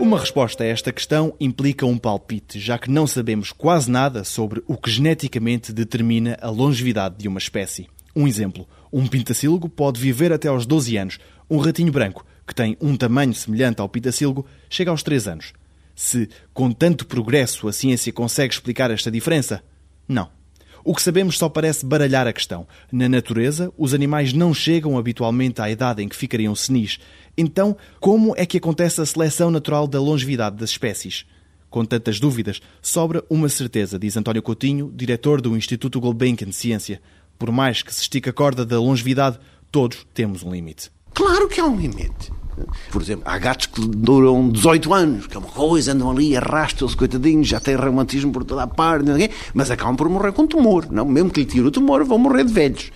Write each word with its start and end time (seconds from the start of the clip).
Uma 0.00 0.18
resposta 0.18 0.64
a 0.64 0.66
esta 0.66 0.92
questão 0.92 1.34
implica 1.38 1.86
um 1.86 1.96
palpite, 1.96 2.58
já 2.58 2.78
que 2.78 2.90
não 2.90 3.06
sabemos 3.06 3.52
quase 3.52 3.90
nada 3.90 4.24
sobre 4.24 4.62
o 4.66 4.76
que 4.76 4.90
geneticamente 4.90 5.72
determina 5.72 6.36
a 6.40 6.50
longevidade 6.50 7.16
de 7.16 7.28
uma 7.28 7.38
espécie. 7.38 7.88
Um 8.14 8.26
exemplo: 8.26 8.68
um 8.92 9.06
pintacílgo 9.06 9.68
pode 9.68 10.00
viver 10.00 10.32
até 10.32 10.48
aos 10.48 10.66
12 10.66 10.96
anos. 10.96 11.18
Um 11.48 11.58
ratinho 11.58 11.92
branco, 11.92 12.26
que 12.46 12.54
tem 12.54 12.76
um 12.80 12.96
tamanho 12.96 13.34
semelhante 13.34 13.80
ao 13.80 13.88
pintacílgo, 13.88 14.44
chega 14.68 14.90
aos 14.90 15.02
3 15.02 15.28
anos. 15.28 15.52
Se, 15.94 16.28
com 16.52 16.72
tanto 16.72 17.06
progresso, 17.06 17.68
a 17.68 17.72
ciência 17.72 18.12
consegue 18.12 18.52
explicar 18.52 18.90
esta 18.90 19.10
diferença? 19.10 19.62
Não. 20.08 20.28
O 20.84 20.94
que 20.94 21.02
sabemos 21.02 21.38
só 21.38 21.48
parece 21.48 21.86
baralhar 21.86 22.26
a 22.26 22.32
questão. 22.32 22.66
Na 22.92 23.08
natureza, 23.08 23.72
os 23.78 23.94
animais 23.94 24.34
não 24.34 24.52
chegam 24.52 24.98
habitualmente 24.98 25.62
à 25.62 25.70
idade 25.70 26.02
em 26.02 26.08
que 26.08 26.14
ficariam 26.14 26.54
senis. 26.54 26.98
Então, 27.38 27.74
como 27.98 28.34
é 28.36 28.44
que 28.44 28.58
acontece 28.58 29.00
a 29.00 29.06
seleção 29.06 29.50
natural 29.50 29.86
da 29.86 29.98
longevidade 29.98 30.56
das 30.56 30.70
espécies? 30.70 31.24
Com 31.70 31.86
tantas 31.86 32.20
dúvidas, 32.20 32.60
sobra 32.82 33.24
uma 33.30 33.48
certeza, 33.48 33.98
diz 33.98 34.14
António 34.16 34.42
Coutinho, 34.42 34.92
diretor 34.94 35.40
do 35.40 35.56
Instituto 35.56 35.98
Gulbenkian 35.98 36.48
de 36.48 36.54
Ciência. 36.54 37.00
Por 37.38 37.50
mais 37.50 37.82
que 37.82 37.92
se 37.92 38.02
estique 38.02 38.28
a 38.28 38.32
corda 38.32 38.64
da 38.64 38.78
longevidade, 38.78 39.40
todos 39.72 40.06
temos 40.12 40.42
um 40.42 40.52
limite. 40.52 40.92
Claro 41.14 41.48
que 41.48 41.60
há 41.60 41.64
um 41.64 41.80
limite. 41.80 42.30
Por 42.90 43.02
exemplo, 43.02 43.24
há 43.26 43.38
gatos 43.38 43.66
que 43.66 43.80
duram 43.86 44.48
18 44.48 44.94
anos, 44.94 45.26
que 45.26 45.36
é 45.36 45.38
uma 45.38 45.48
coisa, 45.48 45.92
andam 45.92 46.10
ali, 46.10 46.36
arrastam-se, 46.36 46.96
coitadinhos, 46.96 47.48
já 47.48 47.60
têm 47.60 47.76
reumatismo 47.76 48.32
por 48.32 48.44
toda 48.44 48.62
a 48.62 48.66
parte, 48.66 49.04
mas 49.52 49.70
acabam 49.70 49.96
por 49.96 50.08
morrer 50.08 50.32
com 50.32 50.46
tumor. 50.46 50.86
Não? 50.90 51.04
Mesmo 51.04 51.30
que 51.30 51.40
lhe 51.40 51.46
tire 51.46 51.66
o 51.66 51.70
tumor, 51.70 52.04
vão 52.04 52.18
morrer 52.18 52.44
de 52.44 52.52
velhos. 52.52 52.92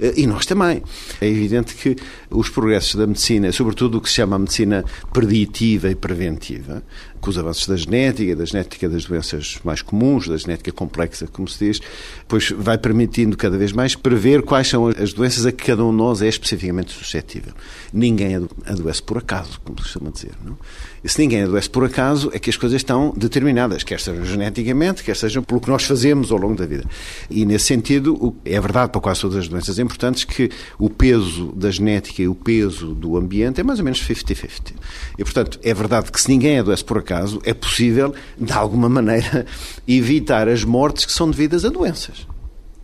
Eh, 0.00 0.14
e 0.16 0.26
nós 0.26 0.46
também. 0.46 0.82
É 1.20 1.26
evidente 1.26 1.74
que 1.74 1.96
os 2.30 2.48
progressos 2.48 2.94
da 2.94 3.06
medicina, 3.06 3.52
sobretudo 3.52 3.98
o 3.98 4.00
que 4.00 4.08
se 4.08 4.16
chama 4.16 4.36
a 4.36 4.38
medicina 4.38 4.84
preditiva 5.12 5.90
e 5.90 5.94
preventiva, 5.94 6.82
com 7.20 7.30
os 7.30 7.38
avanços 7.38 7.66
da 7.66 7.76
genética, 7.76 8.34
da 8.34 8.44
genética 8.44 8.88
das 8.88 9.04
doenças 9.04 9.58
mais 9.62 9.82
comuns, 9.82 10.26
da 10.26 10.36
genética 10.36 10.72
complexa, 10.72 11.26
como 11.26 11.46
se 11.48 11.66
diz, 11.66 11.80
pois 12.26 12.50
vai 12.50 12.78
permitindo 12.78 13.36
cada 13.36 13.58
vez 13.58 13.72
mais 13.72 13.94
prever 13.94 14.42
quais 14.42 14.68
são 14.68 14.88
as 14.88 15.12
doenças 15.12 15.44
a 15.44 15.52
que 15.52 15.64
cada 15.64 15.84
um 15.84 15.90
de 15.90 15.96
nós 15.96 16.22
é 16.22 16.28
especificamente 16.28 16.92
suscetível. 16.92 17.52
Ninguém 17.92 18.48
adoece 18.64 19.02
por 19.02 19.18
acaso, 19.18 19.60
como 19.64 19.78
se 19.78 19.84
costuma 19.84 20.10
dizer. 20.10 20.32
Não? 20.44 20.56
E 21.02 21.08
se 21.08 21.20
ninguém 21.20 21.42
adoece 21.42 21.68
por 21.68 21.84
acaso, 21.84 22.30
é 22.32 22.38
que 22.38 22.50
as 22.50 22.56
coisas 22.56 22.76
estão 22.76 23.12
determinadas, 23.16 23.82
quer 23.82 24.00
sejam 24.00 24.24
geneticamente, 24.24 25.02
quer 25.02 25.16
sejam 25.16 25.42
pelo 25.42 25.60
que 25.60 25.68
nós 25.68 25.84
fazemos 25.84 26.30
ao 26.30 26.38
longo 26.38 26.56
da 26.56 26.66
vida. 26.66 26.84
E 27.30 27.44
nesse 27.44 27.66
sentido, 27.66 28.34
é 28.44 28.60
verdade 28.60 28.92
para 28.92 29.00
quase 29.00 29.20
todas 29.20 29.38
as 29.38 29.48
doenças 29.48 29.78
importantes 29.90 30.24
que 30.24 30.50
o 30.78 30.88
peso 30.88 31.52
da 31.52 31.70
genética 31.70 32.22
e 32.22 32.28
o 32.28 32.34
peso 32.34 32.94
do 32.94 33.16
ambiente 33.16 33.60
é 33.60 33.64
mais 33.64 33.78
ou 33.80 33.84
menos 33.84 34.00
50-50. 34.06 34.72
E, 35.18 35.24
portanto, 35.24 35.58
é 35.62 35.74
verdade 35.74 36.12
que 36.12 36.20
se 36.20 36.28
ninguém 36.28 36.58
adoece 36.58 36.84
por 36.84 36.98
acaso, 36.98 37.40
é 37.44 37.52
possível, 37.52 38.14
de 38.38 38.52
alguma 38.52 38.88
maneira, 38.88 39.44
evitar 39.86 40.48
as 40.48 40.64
mortes 40.64 41.04
que 41.04 41.12
são 41.12 41.30
devidas 41.30 41.64
a 41.64 41.68
doenças. 41.68 42.26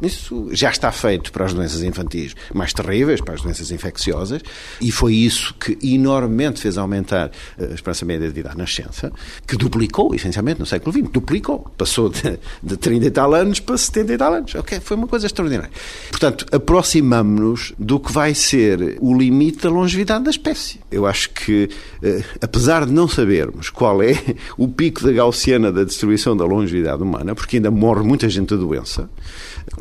Isso 0.02 0.48
já 0.52 0.70
está 0.70 0.92
feito 0.92 1.32
para 1.32 1.44
as 1.44 1.54
doenças 1.54 1.82
infantis 1.82 2.34
mais 2.52 2.72
terríveis, 2.72 3.20
para 3.20 3.34
as 3.34 3.42
doenças 3.42 3.70
infecciosas, 3.70 4.42
e 4.80 4.90
foi 4.90 5.14
isso 5.14 5.54
que 5.54 5.78
enormemente 5.82 6.60
fez 6.60 6.76
aumentar 6.76 7.30
a 7.58 7.74
esperança 7.74 8.04
média 8.04 8.26
de 8.28 8.34
vida 8.34 8.50
à 8.50 8.54
nascença, 8.54 9.10
que 9.46 9.56
duplicou, 9.56 10.14
essencialmente, 10.14 10.60
no 10.60 10.66
século 10.66 10.92
XX. 10.92 11.10
Duplicou. 11.10 11.70
Passou 11.76 12.08
de, 12.08 12.38
de 12.62 12.76
30 12.76 13.06
e 13.06 13.10
tal 13.10 13.34
anos 13.34 13.60
para 13.60 13.76
70 13.76 14.12
e 14.12 14.18
tal 14.18 14.34
anos. 14.34 14.52
Foi 14.82 14.96
uma 14.96 15.06
coisa 15.06 15.26
extraordinária. 15.26 15.70
Portanto, 16.10 16.46
aproximamos-nos 16.52 17.72
do 17.78 17.98
que 17.98 18.12
vai 18.12 18.34
ser 18.34 18.98
o 19.00 19.16
limite 19.16 19.62
da 19.62 19.70
longevidade 19.70 20.24
da 20.24 20.30
espécie. 20.30 20.80
Eu 20.90 21.06
acho 21.06 21.30
que, 21.30 21.68
eh, 22.02 22.22
apesar 22.40 22.86
de 22.86 22.92
não 22.92 23.08
sabermos 23.08 23.70
qual 23.70 24.02
é 24.02 24.14
o 24.56 24.68
pico 24.68 25.02
da 25.02 25.12
gaussiana 25.12 25.72
da 25.72 25.84
destruição 25.84 26.36
da 26.36 26.44
longevidade 26.44 27.02
humana, 27.02 27.34
porque 27.34 27.56
ainda 27.56 27.70
morre 27.70 28.02
muita 28.02 28.28
gente 28.28 28.50
da 28.50 28.56
doença, 28.56 29.08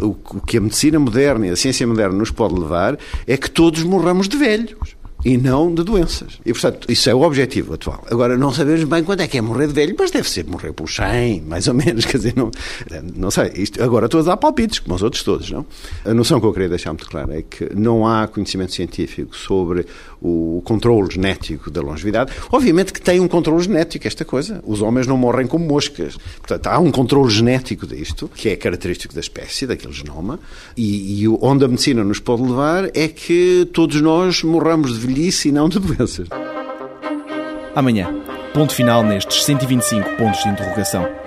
o 0.05 0.41
que 0.41 0.57
a 0.57 0.61
medicina 0.61 0.99
moderna 0.99 1.47
e 1.47 1.49
a 1.49 1.55
ciência 1.55 1.85
moderna 1.85 2.17
nos 2.17 2.31
pode 2.31 2.53
levar 2.53 2.97
é 3.27 3.35
que 3.35 3.49
todos 3.49 3.83
morramos 3.83 4.27
de 4.27 4.37
velhos 4.37 4.94
e 5.25 5.37
não 5.37 5.73
de 5.73 5.83
doenças. 5.83 6.39
E, 6.45 6.53
portanto, 6.53 6.89
isso 6.89 7.09
é 7.09 7.15
o 7.15 7.21
objetivo 7.21 7.73
atual. 7.73 8.05
Agora, 8.11 8.37
não 8.37 8.53
sabemos 8.53 8.83
bem 8.83 9.03
quando 9.03 9.21
é 9.21 9.27
que 9.27 9.39
é 9.39 9.41
morrer 9.41 9.65
de 9.65 9.73
velho, 9.73 9.95
mas 9.97 10.11
deve 10.11 10.29
ser 10.29 10.45
morrer 10.45 10.71
por 10.71 10.87
100, 10.87 11.41
mais 11.41 11.67
ou 11.67 11.73
menos, 11.73 12.05
quer 12.05 12.17
dizer, 12.17 12.33
não, 12.35 12.51
não 13.15 13.31
sei. 13.31 13.51
Isto, 13.55 13.81
agora 13.81 14.05
estou 14.05 14.19
a 14.19 14.23
dar 14.23 14.37
palpites, 14.37 14.77
como 14.77 14.93
os 14.93 15.01
outros 15.01 15.23
todos, 15.23 15.49
não? 15.49 15.65
A 16.05 16.13
noção 16.13 16.39
que 16.39 16.45
eu 16.45 16.53
queria 16.53 16.69
deixar 16.69 16.91
muito 16.91 17.07
clara 17.07 17.35
é 17.35 17.41
que 17.41 17.73
não 17.73 18.07
há 18.07 18.27
conhecimento 18.27 18.73
científico 18.73 19.35
sobre 19.35 19.87
o 20.21 20.61
controle 20.63 21.11
genético 21.11 21.71
da 21.71 21.81
longevidade. 21.81 22.31
Obviamente 22.51 22.93
que 22.93 23.01
tem 23.01 23.19
um 23.19 23.27
controle 23.27 23.63
genético 23.63 24.07
esta 24.07 24.23
coisa. 24.23 24.61
Os 24.65 24.81
homens 24.81 25.07
não 25.07 25.17
morrem 25.17 25.47
como 25.47 25.65
moscas. 25.65 26.17
Portanto, 26.37 26.67
há 26.67 26.79
um 26.79 26.91
controle 26.91 27.31
genético 27.31 27.87
disto, 27.87 28.29
que 28.33 28.49
é 28.49 28.55
característico 28.55 29.13
da 29.13 29.19
espécie, 29.19 29.65
daquele 29.65 29.93
genoma, 29.93 30.39
e, 30.77 31.23
e 31.23 31.27
onde 31.27 31.65
a 31.65 31.67
medicina 31.67 32.03
nos 32.03 32.19
pode 32.19 32.43
levar 32.43 32.89
é 32.93 33.07
que 33.07 33.67
todos 33.73 33.99
nós 34.01 34.43
morramos 34.43 34.93
de 34.93 34.99
velhice 35.15 35.47
e 35.47 35.51
não 35.51 35.69
de 35.69 35.79
doenças. 35.79 36.27
Amanhã, 37.73 38.13
ponto 38.53 38.75
final 38.75 39.01
nestes 39.01 39.45
125 39.45 40.17
pontos 40.17 40.43
de 40.43 40.49
interrogação. 40.49 41.24